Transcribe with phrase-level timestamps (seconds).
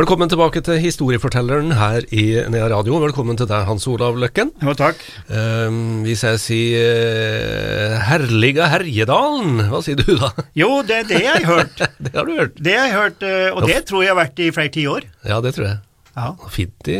[0.00, 2.96] Velkommen tilbake til Historiefortelleren her i Nea Radio.
[3.02, 4.48] Velkommen til deg, Hans Olav Løkken.
[4.64, 5.02] Jo, takk.
[5.28, 10.30] Um, hvis jeg sier uh, 'herliga Herjedalen', hva sier du da?
[10.56, 11.84] Jo, det er det jeg har hørt.
[12.06, 12.56] det har du hørt.
[12.56, 15.10] Det har jeg hørt, eh, og det tror jeg har vært i flere tiår.
[15.28, 15.78] Ja, det tror jeg.
[16.20, 16.48] Ja.
[16.52, 16.96] Fint, i,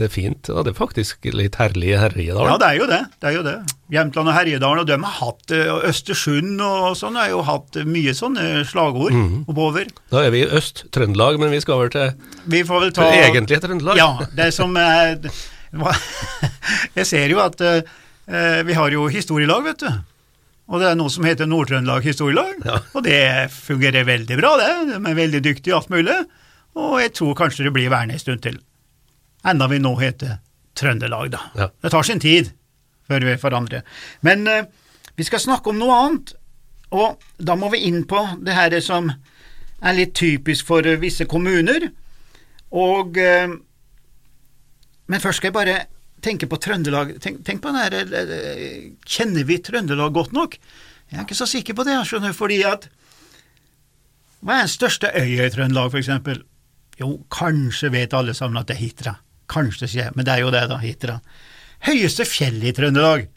[0.00, 2.48] det er fint, og det er faktisk litt herlig i Herjedalen.
[2.50, 3.00] ja, det er jo det.
[3.20, 3.54] det er jo det.
[3.92, 7.78] Jämtland og Herjedalen, og de har hatt eh, og Østersund og sånn, har jo hatt
[7.88, 9.14] mye sånne slagord
[9.48, 9.88] oppover.
[10.12, 12.12] Da er vi i Øst-Trøndelag, men vi skal over til
[12.48, 14.00] Vi får vel ta det egentlige Trøndelag.
[14.00, 15.16] Ja, det som er
[16.98, 19.90] Jeg ser jo at eh, vi har jo historielag, vet du.
[20.68, 22.80] Og det er noe som heter Nord-Trøndelag historielag, Ja.
[22.92, 23.20] og det
[23.54, 24.70] fungerer veldig bra, det.
[24.90, 26.16] De er veldig dyktige i alt mulig,
[26.76, 28.58] og jeg tror kanskje det blir værende en stund til.
[29.46, 30.38] Enda vi nå heter
[30.78, 31.40] Trøndelag, da.
[31.58, 31.70] Ja.
[31.82, 32.52] Det tar sin tid
[33.08, 33.86] før vi forandrer.
[34.26, 34.66] Men eh,
[35.16, 36.34] vi skal snakke om noe annet,
[36.94, 39.10] og da må vi inn på det her som
[39.78, 41.90] er litt typisk for eh, visse kommuner,
[42.74, 43.48] og eh,
[45.08, 45.76] Men først skal jeg bare
[46.20, 47.14] tenke på Trøndelag.
[47.24, 50.58] Tenk, tenk på den her eh, Kjenner vi Trøndelag godt nok?
[51.08, 52.90] Jeg er ikke så sikker på det, skjønner du, fordi at
[54.44, 56.42] Hva er den største øya i Trøndelag, for eksempel?
[56.98, 59.14] Jo, kanskje vet alle sammen at det er Hitra.
[59.48, 61.20] Kanskje, det skjer, men det er jo det, da, Hitra.
[61.86, 63.28] Høyeste fjell i Trøndelag?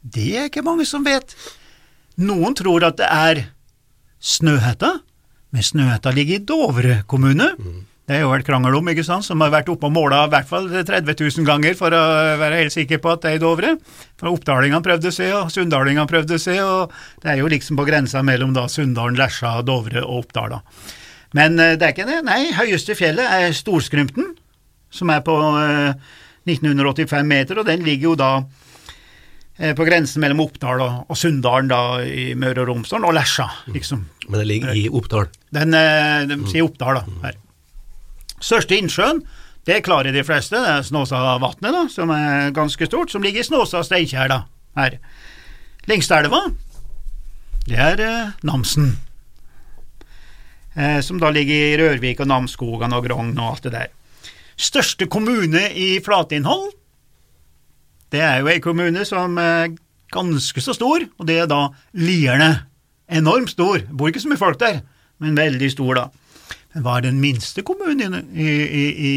[0.00, 1.36] Det er ikke mange som vet.
[2.20, 3.44] Noen tror at det er
[4.20, 4.96] Snøhetta,
[5.52, 7.52] men Snøhetta ligger i Dovre kommune.
[8.10, 10.30] Det er jo vært krangel om, ikke sant, som har vært oppe og måla i
[10.32, 12.00] hvert fall 30 000 ganger for å
[12.40, 13.76] være helt sikker på at det er i Dovre.
[14.18, 18.24] For oppdalingene prøvde seg, og sunndalingene prøvde seg, og det er jo liksom på grensa
[18.26, 20.58] mellom da Sunndalen, Lesja, Dovre og Oppdal.
[21.36, 22.22] Men eh, det er ikke det.
[22.26, 24.34] Nei, høyeste fjellet er Storskrymten,
[24.90, 25.92] som er på eh,
[26.48, 28.30] 1985 meter, og den ligger jo da
[29.58, 34.06] eh, på grensen mellom Oppdal og, Sunndalen da i Møre og Romsdal, og Lesja, liksom.
[34.28, 35.28] Men det ligger i Oppdal.
[35.54, 37.20] Den, eh, de sier Oppdal, da.
[37.28, 37.38] Her.
[38.40, 39.22] Største innsjøen,
[39.68, 43.46] det klarer de fleste, det er Snåsavatnet, da, som er ganske stort, som ligger i
[43.46, 44.42] Snåsa og Steinkjer, da,
[44.80, 44.96] her.
[45.90, 46.46] Lengsteelva,
[47.68, 49.09] det er eh, Namsen, eh,
[51.02, 53.88] som da ligger i Rørvik og Namsskogan og Grong og alt det der.
[54.60, 56.70] Største kommune i flatinnhold,
[58.10, 59.70] det er jo ei kommune som er
[60.10, 62.66] ganske så stor, og det er da Lierne.
[63.10, 64.82] Enormt stor, bor ikke så mye folk der,
[65.22, 66.08] men veldig stor, da.
[66.74, 69.14] Men hva er den minste kommunen i, i, i,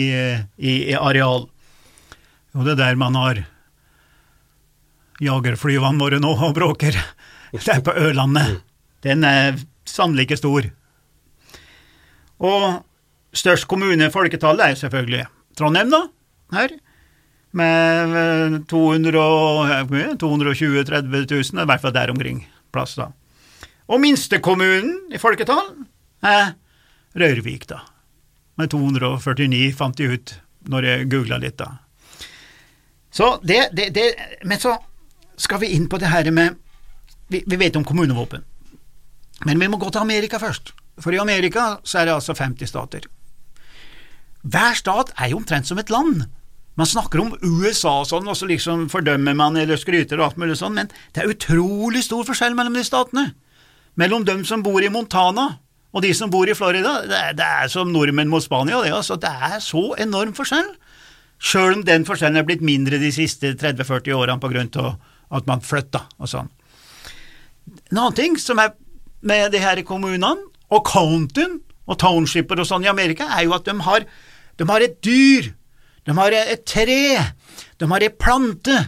[0.58, 1.48] i, areal?
[2.54, 3.44] Jo, det er der man har
[5.22, 6.98] jagerflyvene våre nå og bråker.
[7.54, 8.64] Det er på Ørlandet.
[9.06, 9.60] Den er
[9.90, 10.70] sannelig ikke stor.
[12.44, 12.84] Og
[13.34, 15.26] størst kommune i folketallet er selvfølgelig
[15.58, 16.02] Trondheim, da,
[16.58, 16.74] her.
[17.54, 19.90] Med eh, 200 og-
[20.20, 22.44] 220 000-30 000, i hvert fall der omkring
[22.74, 23.12] plass, da.
[23.88, 25.86] Og minstekommunen i folketall
[26.24, 26.54] er
[27.16, 27.82] Rørvik, da.
[28.58, 30.34] Med 249, fant de ut
[30.70, 31.68] når jeg googla litt, da.
[33.14, 34.08] Så det, det, det
[34.46, 34.74] Men så
[35.38, 36.56] skal vi inn på det her med
[37.30, 38.44] Vi, vi vet om kommunevåpen.
[39.46, 40.74] Men vi må gå til Amerika først.
[41.02, 43.08] For i Amerika så er det altså 50 stater.
[44.44, 46.26] Hver stat er jo omtrent som et land.
[46.76, 50.40] Man snakker om USA og sånn, og så liksom fordømmer man eller skryter og alt
[50.42, 53.28] mulig sånn, men det er utrolig stor forskjell mellom de statene.
[54.00, 55.52] Mellom dem som bor i Montana
[55.94, 56.96] og de som bor i Florida.
[57.06, 59.20] Det er, det er som nordmenn mot Spania, det, altså.
[59.22, 60.72] Det er så enorm forskjell.
[61.44, 64.96] Sjøl om den forskjellen er blitt mindre de siste 30-40 årene på grunn av
[65.34, 66.50] at man flytta og sånn.
[67.92, 68.74] En annen ting som er
[69.24, 73.68] med de her kommunene, og countyen og townshiper og sånn i Amerika, er jo at
[73.68, 74.06] de har,
[74.60, 75.52] de har et dyr,
[76.08, 77.20] de har et tre,
[77.80, 78.80] de har en plante,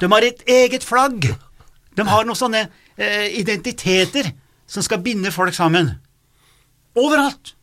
[0.00, 1.28] de har et eget flagg.
[1.96, 2.62] De har noen sånne
[2.96, 4.30] eh, identiteter
[4.68, 5.90] som skal binde folk sammen.
[6.96, 7.54] Overalt.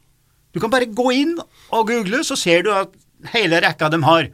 [0.54, 2.94] Du kan bare gå inn og google, så ser du at
[3.34, 4.30] hele rekka de har.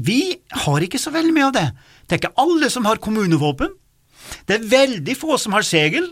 [0.00, 0.20] Vi
[0.64, 1.66] har ikke så veldig mye av det.
[2.06, 3.74] Det er ikke alle som har kommunevåpen.
[4.46, 6.06] Det er veldig få som har segel,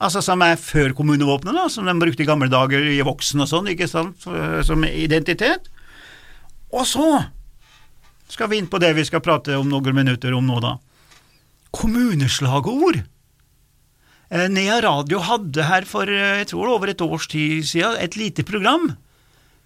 [0.00, 3.50] altså som er før kommunevåpenet, da, som de brukte i gamle dager i voksen og
[3.50, 4.24] sånn, ikke sant,
[4.66, 5.68] som identitet.
[6.72, 7.06] Og så
[8.30, 10.76] skal vi inn på det vi skal prate om noen minutter om nå, da.
[11.74, 13.02] Kommuneslagord.
[14.30, 18.18] Eh, Nea Radio hadde her for eh, jeg tror over et års tid siden et
[18.18, 18.92] lite program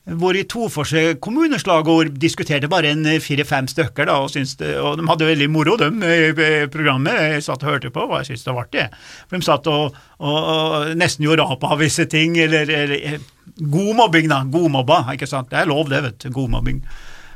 [0.04, 5.28] hvor i Toforset kommuneslagord diskuterte bare en fire-fem stykker, da, og, det, og de hadde
[5.30, 7.16] veldig moro, de, i programmet.
[7.36, 8.84] Jeg satt og hørte på, og jeg syntes det var artig.
[9.30, 13.24] For de satt og, og, og nesten gjorde rap av visse ting, eller, eller
[13.64, 14.42] God mobbing, da.
[14.44, 15.48] Godmobba, ikke sant.
[15.52, 16.30] Det er lov, det, vet du.
[16.36, 16.84] Godmobbing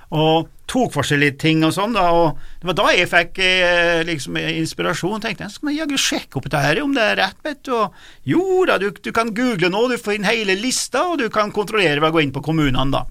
[0.09, 3.41] og tok for seg litt ting og sånn, da, og det var da jeg fikk
[3.45, 5.21] eh, liksom inspirasjon.
[5.25, 7.75] tenkte jeg skal jaggu sjekke opp dette her, om det er rett, vet du.
[7.79, 11.29] Og, jo da, du, du, kan google nå, du får inn hele lista, og du
[11.33, 13.07] kan kontrollere ved å gå inn på kommunene, da.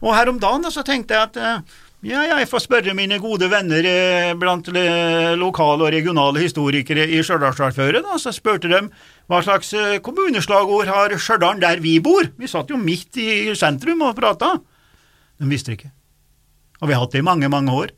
[0.00, 1.78] Og her om dagen da, så tenkte jeg at eh,
[2.08, 4.70] ja, jeg får spørre mine gode venner eh, blant
[5.36, 8.86] lokale og regionale historikere i Stjørdalsarføret, da, så spurte de
[9.28, 12.32] hva slags eh, kommuneslagord har Stjørdal der vi bor?
[12.40, 14.54] Vi satt jo midt i sentrum og prata.
[15.40, 15.92] De visste ikke.
[16.80, 17.94] Og vi har hatt det i mange, mange år.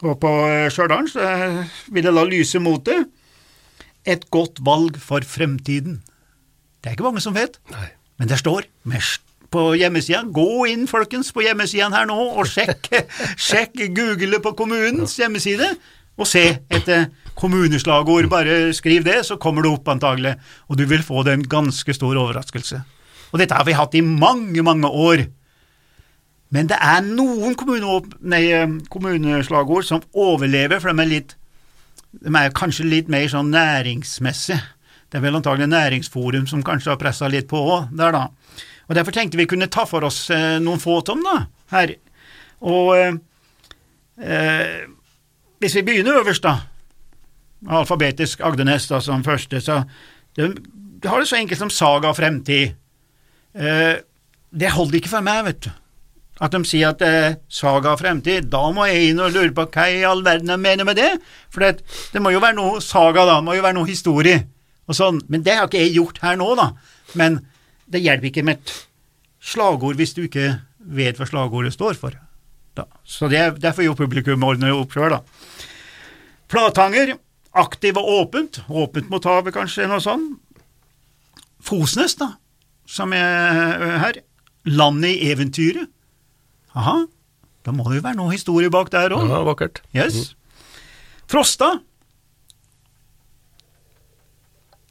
[0.00, 1.58] Og på eh, Stjørdal eh,
[1.92, 3.02] vil jeg la lyse mot det.
[4.08, 6.00] Et godt valg for fremtiden.
[6.80, 7.90] Det er ikke mange som vet, Nei.
[8.16, 8.64] men det står
[9.50, 10.22] på hjemmesida.
[10.32, 12.88] Gå inn, folkens, på hjemmesida her nå, og sjekk,
[13.50, 15.74] sjekk Google på kommunens hjemmeside,
[16.20, 18.30] og se etter kommuneslagord.
[18.32, 20.36] Bare skriv det, så kommer det opp antagelig,
[20.68, 22.80] og du vil få det en ganske stor overraskelse.
[23.30, 25.26] Og dette har vi hatt i mange, mange år.
[26.50, 27.54] Men det er noen
[28.26, 28.42] nei,
[28.90, 31.36] kommuneslagord som overlever, for de er, litt,
[32.10, 34.58] de er kanskje litt mer sånn næringsmessig.
[35.10, 38.28] Det er vel antagelig Næringsforum som kanskje har pressa litt på òg, der, da.
[38.86, 41.44] Og Derfor tenkte vi kunne ta for oss eh, noen få tom, da,
[41.74, 41.96] her.
[42.66, 42.92] Og
[44.18, 44.86] eh,
[45.62, 46.56] hvis vi begynner øverst, da,
[47.70, 49.82] alfabetisk Agdenes da, som første, så
[50.38, 50.52] det,
[51.02, 52.78] det har det så enkelt som saga fremtid.
[53.54, 53.94] Eh,
[54.50, 55.70] det holder ikke for meg, vet du
[56.40, 59.66] at de sier at det er saga fremtid, da må jeg inn og lure på
[59.74, 61.10] hva i all verden de mener med det,
[61.52, 61.84] for det,
[62.14, 64.38] det, må jo være noe saga, da, det må jo være noe historie,
[64.88, 66.70] og sånn, men det har ikke jeg gjort her nå, da,
[67.20, 67.42] men
[67.90, 68.74] det hjelper ikke med et
[69.52, 70.48] slagord hvis du ikke
[70.96, 72.16] vet hva slagordet står for,
[72.78, 72.88] da.
[73.04, 75.68] så det, derfor jo publikum ordne opp sjøl, da.
[76.50, 77.14] Platanger,
[77.60, 80.24] aktiv og åpent, åpent mot havet kanskje, noe sånn.
[81.62, 82.32] Fosnes, da,
[82.88, 84.22] som er her,
[84.64, 85.90] landet i eventyret,
[86.78, 86.96] Aha,
[87.66, 89.26] da må det jo være noe historie bak der òg.
[89.30, 89.82] Ja, vakkert.
[89.96, 90.34] Yes.
[91.30, 91.74] Frosta.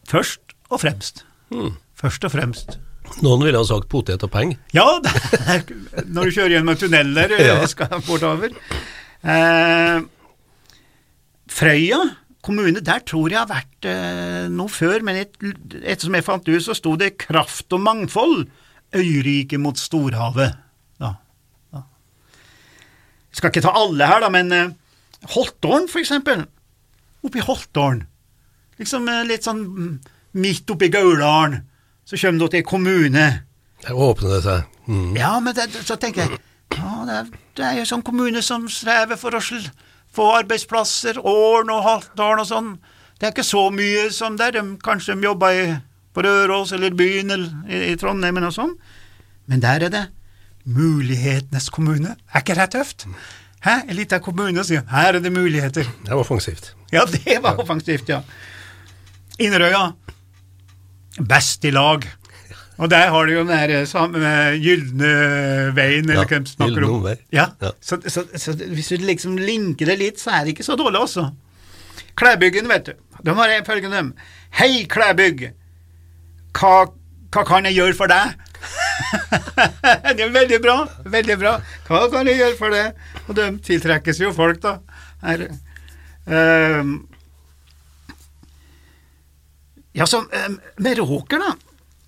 [0.10, 1.26] Først og fremst.
[1.54, 1.74] Mm.
[2.00, 2.80] Først og fremst.
[3.26, 4.54] Noen ville ha sagt potet og peng.
[4.76, 4.86] Ja,
[5.54, 5.66] er,
[6.06, 7.60] når du kjører gjennom tunneler ja.
[7.72, 8.54] skal bortover.
[9.24, 10.02] Eh,
[11.50, 12.00] Frøya
[12.46, 15.36] kommune, der tror jeg har vært eh, noe før, men et,
[15.82, 18.46] ettersom jeg fant ut, så sto det kraft og mangfold,
[18.96, 20.56] øyrike mot storhavet.
[23.30, 24.72] Jeg skal ikke ta alle her, da, men uh,
[25.36, 26.46] Holtålen, for eksempel.
[27.26, 28.06] Oppi Holtålen.
[28.80, 29.92] Liksom uh, litt sånn mm,
[30.42, 31.62] midt oppi Gauldalen.
[32.10, 33.26] Så kommer du til en kommune.
[33.86, 34.78] Der åpner det seg.
[34.90, 35.12] Mm.
[35.20, 36.40] Ja, men det, så tenker jeg
[36.80, 37.28] ja, det, er,
[37.58, 39.42] det er jo sånn kommune som strever for å
[40.14, 42.72] få arbeidsplasser, Åren og Haltdalen og sånn.
[43.20, 44.56] Det er ikke så mye som der.
[44.56, 45.66] De, kanskje de jobber i,
[46.16, 48.74] på Røros eller byen eller i, i Trondheim og sånn.
[49.50, 50.06] Men der er det
[50.70, 52.16] Mulighetenes kommune.
[52.34, 53.08] Er ikke det tøft?
[53.66, 53.82] Hæ?
[53.90, 55.88] En liten kommune sier her er det muligheter.
[56.06, 56.74] Det var offensivt.
[56.94, 58.22] Ja, det var offensivt, ja.
[59.40, 59.92] Inderøya.
[61.28, 62.06] Best i lag.
[62.80, 64.20] Og der har du jo den der samme
[64.56, 65.10] gylne
[65.76, 67.02] veien, eller hvem ja, snakker om.
[67.04, 67.16] Vei.
[67.36, 67.50] Ja.
[67.62, 67.74] ja.
[67.82, 71.02] Så, så, så, hvis du liksom linker det litt, så er det ikke så dårlig,
[71.04, 71.26] også.
[72.16, 72.94] Klæbyggen, vet du.
[73.26, 74.14] De har følgende
[74.56, 75.50] Hei, Klæbygg.
[76.56, 76.88] Hva,
[77.36, 78.40] hva kan jeg gjøre for deg?
[80.16, 80.78] det er veldig bra.
[81.06, 81.56] Veldig bra.
[81.88, 82.86] Hva kan du gjøre for det?
[83.28, 84.78] Og de tiltrekkes jo folk, da.
[85.24, 85.48] Her.
[86.30, 86.94] Um,
[89.98, 91.56] ja, så um, Meråker, da.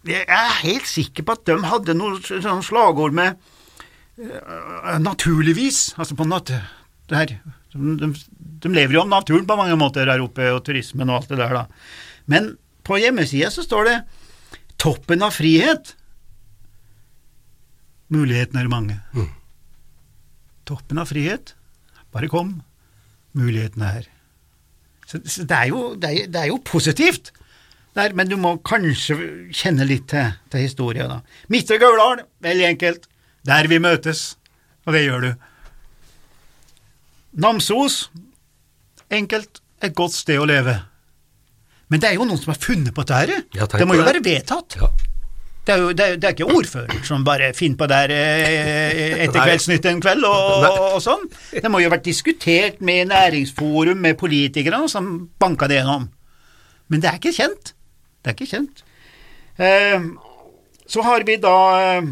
[0.07, 3.37] Jeg er helt sikker på at de hadde noe sånn slagord med
[4.21, 6.53] uh, naturligvis, altså på nat
[7.11, 7.37] der.
[7.73, 11.33] De, de, lever jo om naturen på mange måter her oppe, og turismen og alt
[11.33, 11.65] det der, da.
[12.31, 12.53] Men
[12.87, 13.97] på hjemmesida så står det
[14.81, 15.93] 'Toppen av frihet'.
[18.11, 18.97] Mulighetene er mange.
[19.15, 19.29] Mm.
[20.67, 21.53] Toppen av frihet.
[22.11, 22.57] Bare kom.
[23.37, 24.09] Mulighetene er her.
[25.07, 27.33] Så, så det, er jo, det, er, det, er jo, positivt,
[27.95, 29.17] der, men du må kanskje
[29.51, 31.17] kjenne litt til, til historia, da.
[31.51, 33.09] Midtre Gauldal, veldig enkelt.
[33.47, 34.37] Der vi møtes.
[34.87, 35.31] Og det gjør du.
[37.43, 38.05] Namsos,
[39.11, 39.61] enkelt.
[39.81, 40.75] Et godt sted å leve.
[41.91, 43.47] Men det er jo noen som har funnet på dette her.
[43.51, 44.77] Det må jo være vedtatt.
[44.79, 44.91] Ja.
[45.61, 49.19] Det er jo det er, det er ikke ordføreren som bare finner på der eh,
[49.27, 51.27] etter Kveldsnytt en kveld og, og, sånn.
[51.53, 56.09] Det må jo ha vært diskutert med næringsforum, med politikerne, som banka det gjennom.
[56.89, 57.75] Men det er ikke kjent.
[58.21, 58.83] Det er ikke kjent.
[59.61, 60.09] Eh,
[60.89, 62.09] så har vi da eh,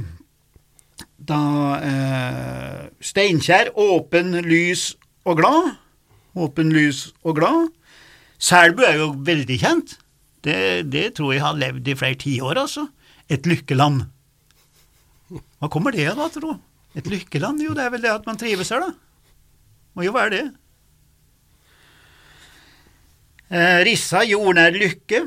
[1.29, 1.41] da
[1.83, 4.93] eh, Steinkjer, åpen, lys
[5.25, 5.73] og glad.
[6.39, 7.69] Åpen, lys og glad.
[8.39, 9.97] Selbu er jo veldig kjent.
[10.43, 12.87] Det, det tror jeg har levd i flere tiår, altså.
[13.29, 14.07] Et lykkeland.
[15.29, 16.55] Hva kommer det da, tro?
[16.97, 17.61] Et lykkeland?
[17.61, 18.93] Jo, det er vel det at man trives her, da.
[19.93, 20.45] Må jo være det.
[23.49, 25.23] Eh, Rissa, jordnær lykke.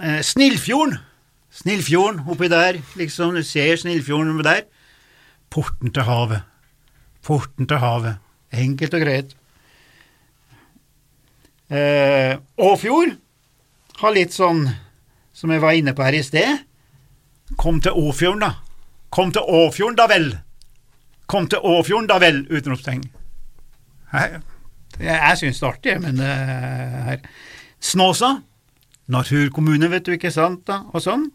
[0.00, 0.98] Eh, Snillfjorden.
[1.52, 3.36] Snillfjorden oppi der, liksom.
[3.36, 4.66] Du ser Snillfjorden oppi der.
[5.52, 6.44] Porten til havet.
[7.24, 8.20] Porten til havet.
[8.52, 9.36] Enkelt og greit.
[11.72, 13.14] Eh, Åfjord
[14.02, 14.66] har litt sånn
[15.32, 16.64] som jeg var inne på her i sted.
[17.56, 18.52] Kom til Åfjorden, da.
[19.12, 20.30] Kom til Åfjorden, da vel.
[21.26, 22.44] Kom til Åfjorden, da vel!
[22.52, 23.04] Utropstegn.
[24.12, 24.40] Jeg,
[25.00, 27.22] jeg syns det er artig, men uh, her
[27.82, 28.34] Snåsa,
[29.10, 31.30] naturkommune, vet du, ikke sant, da, og sånn.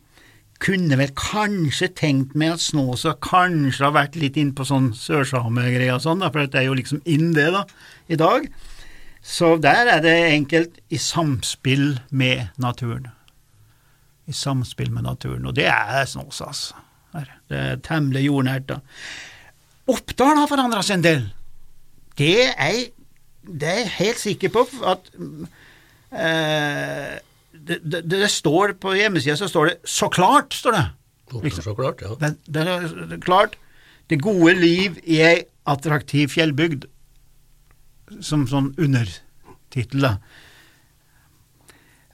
[0.64, 5.98] Kunne vel kanskje tenkt meg at Snåsa kanskje har vært litt inn på sånn sørsamegreier
[5.98, 7.66] og sånn, da, for det er jo liksom inn det, da,
[8.10, 8.48] i dag.
[9.28, 13.12] Så der er det enkelt i samspill med naturen.
[14.28, 16.84] I samspill med naturen, og det er Snåsa, altså.
[17.14, 17.30] Her.
[17.50, 18.82] Det er temmelig jordnært, da.
[19.88, 21.24] Oppdal har forandra seg en del.
[22.20, 22.82] Det er,
[23.48, 25.08] det er jeg helt sikker på at
[26.12, 27.16] eh,
[27.54, 30.86] det, det, det, står på hjemmesida så står det 'så klart', står det.
[31.44, 31.64] Liksom.
[31.64, 32.16] Så klart, ja.
[32.20, 33.58] Det, det, er klart.
[34.10, 36.86] Det gode liv i ei attraktiv fjellbygd,
[38.24, 40.14] som sånn undertittel, da.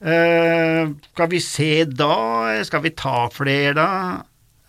[0.03, 2.15] Eh, skal vi se da,
[2.67, 3.89] skal vi ta flere, da?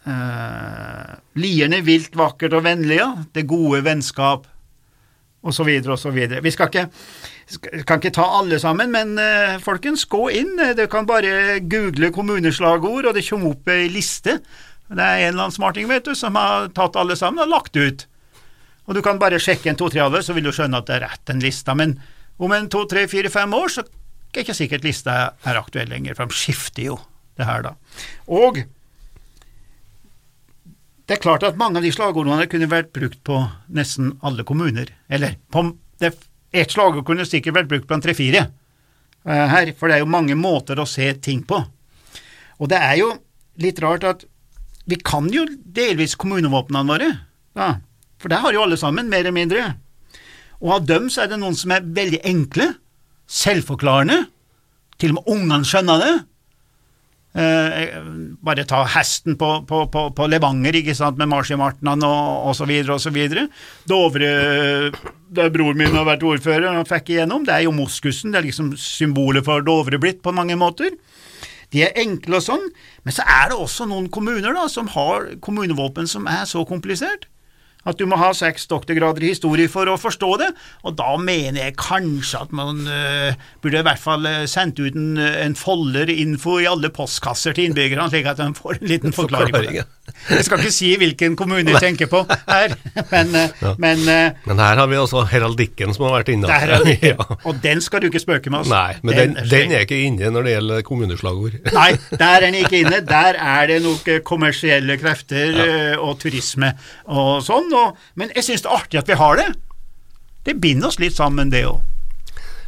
[0.05, 3.09] Uh, Lierne vilt, vakkert og vennlig, ja.
[3.33, 4.45] Det gode vennskap,
[5.43, 6.43] og så videre og så videre.
[6.45, 6.85] Vi skal ikke,
[7.89, 10.53] kan ikke ta alle sammen, men uh, folkens, gå inn.
[10.77, 14.39] Du kan bare google kommuneslagord, og det kommer opp ei liste.
[14.93, 17.81] Det er en eller annen smarting vet du, som har tatt alle sammen og lagt
[17.81, 18.05] ut.
[18.85, 20.99] Og du kan bare sjekke en to-tre av det, så vil du skjønne at det
[20.99, 21.73] er rett, den lista.
[21.75, 21.97] Men
[22.37, 23.89] om en to, tre, fire, fem år, så
[24.41, 26.99] er ikke sikkert lista er aktuell lenger, for de skifter jo
[27.39, 27.75] det her, da.
[28.31, 28.63] Og
[31.05, 33.41] det er klart at mange av de slagordene kunne vært brukt på
[33.77, 34.89] nesten alle kommuner.
[35.13, 35.67] Eller på,
[36.01, 40.37] ett slagord kunne sikkert vært brukt en tre-fire uh, her, for det er jo mange
[40.39, 41.61] måter å se ting på.
[42.63, 43.11] Og det er jo
[43.61, 44.25] litt rart at
[44.89, 47.11] vi kan jo delvis kommunevåpnene våre,
[47.57, 47.75] da,
[48.21, 49.67] for det har jo alle sammen, mer eller mindre.
[50.65, 52.71] Og av dem så er det noen som er veldig enkle,
[53.31, 54.25] selvforklarende,
[55.01, 56.15] til og med ungene skjønner det.
[57.35, 57.97] Eh,
[58.47, 62.69] bare ta hesten på, på, på, på Levanger, ikke sant, med marsjmartnan og, og så
[62.71, 63.49] videre og så videre.
[63.91, 64.31] Dovre,
[65.35, 68.49] der broren min har vært ordfører og fikk igjennom, det er jo moskusen, det er
[68.49, 70.95] liksom symbolet for Dovre blitt på mange måter.
[71.75, 72.69] De er enkle og sånn,
[73.03, 77.27] men så er det også noen kommuner da, som har kommunevåpen som er så komplisert
[77.85, 80.51] at du må ha seks doktorgrader i historie for å forstå det,
[80.85, 84.97] og da mener jeg kanskje at man uh, burde i hvert fall uh, sendt ut
[84.97, 89.55] en, en folder-info i alle postkasser til innbyggerne, slik at de får en liten forklaring
[89.55, 89.87] på det.
[90.29, 92.75] Jeg skal ikke si hvilken kommune jeg tenker på her,
[93.11, 93.73] men, uh, ja.
[93.81, 94.03] men,
[94.45, 96.49] men her har vi også heraldikken som har vært inne.
[97.11, 97.17] ja.
[97.45, 98.65] Og den skal du ikke spøke med.
[98.65, 98.73] oss.
[98.73, 101.59] Nei, men den, den, den, er ikke inne når det gjelder kommuneslagord.
[101.79, 103.01] Nei, der er den ikke inne.
[103.09, 105.79] Der er det noen kommersielle krefter ja.
[106.01, 109.49] og turisme og sånn og, men jeg syns det er artig at vi har det.
[110.45, 111.81] Det binder oss litt sammen, det òg.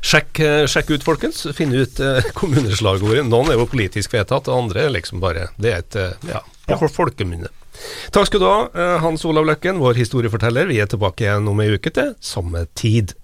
[0.06, 1.42] Sjekk, eh, sjekk, ut, folkens.
[1.56, 3.26] Finn ut eh, kommuneslagordet.
[3.26, 6.42] Noen er jo politisk vedtatt, og andre er liksom bare Det er et ja, ja,
[6.70, 6.78] ja.
[6.86, 7.50] folkeminne.
[8.14, 10.70] Takk skal du ha, eh, Hans Olav Løkken, vår historieforteller.
[10.70, 13.16] Vi er tilbake igjen om ei uke til samme tid.